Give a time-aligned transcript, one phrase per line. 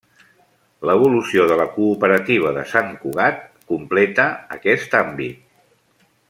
[0.89, 4.27] L'evolució de la cooperativa de Sant Cugat completa
[4.57, 5.47] aquest àmbit.